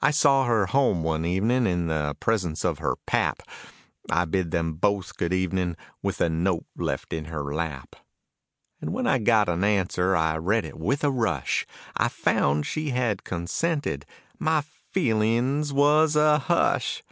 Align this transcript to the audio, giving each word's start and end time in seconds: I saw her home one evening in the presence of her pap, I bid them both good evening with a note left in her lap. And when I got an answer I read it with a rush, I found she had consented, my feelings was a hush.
I 0.00 0.12
saw 0.12 0.44
her 0.44 0.66
home 0.66 1.02
one 1.02 1.24
evening 1.24 1.66
in 1.66 1.88
the 1.88 2.16
presence 2.20 2.64
of 2.64 2.78
her 2.78 2.94
pap, 3.04 3.42
I 4.08 4.24
bid 4.24 4.52
them 4.52 4.74
both 4.74 5.16
good 5.16 5.32
evening 5.32 5.76
with 6.04 6.20
a 6.20 6.28
note 6.28 6.66
left 6.76 7.12
in 7.12 7.24
her 7.24 7.52
lap. 7.52 7.96
And 8.80 8.92
when 8.92 9.08
I 9.08 9.18
got 9.18 9.48
an 9.48 9.64
answer 9.64 10.14
I 10.14 10.36
read 10.36 10.64
it 10.64 10.78
with 10.78 11.02
a 11.02 11.10
rush, 11.10 11.66
I 11.96 12.06
found 12.06 12.64
she 12.64 12.90
had 12.90 13.24
consented, 13.24 14.06
my 14.38 14.62
feelings 14.92 15.72
was 15.72 16.14
a 16.14 16.38
hush. 16.38 17.02